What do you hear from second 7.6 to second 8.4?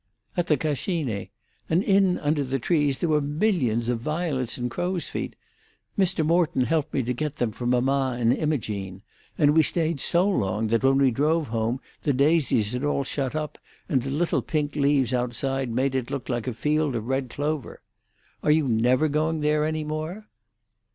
mamma and